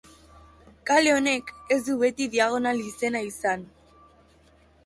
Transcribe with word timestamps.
Kale 0.89 1.11
honek 1.17 1.53
ez 1.77 1.79
dut 1.89 2.01
beti 2.05 2.29
Diagonal 2.37 2.83
izena 2.87 3.25
izan. 3.31 3.71